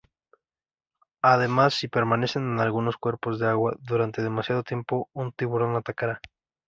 [1.21, 6.19] Además, si permanecen en algunos cuerpos de agua durante demasiado tiempo, un tiburón atacará.